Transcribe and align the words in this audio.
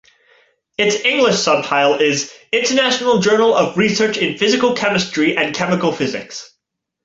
Its 0.79 1.05
English 1.05 1.35
subtitle 1.37 1.93
is 2.01 2.33
"International 2.51 3.19
Journal 3.19 3.53
of 3.55 3.77
Research 3.77 4.17
in 4.17 4.35
Physical 4.35 4.73
Chemistry 4.73 5.37
and 5.37 5.53
Chemical 5.53 5.91
Physics". 5.91 6.55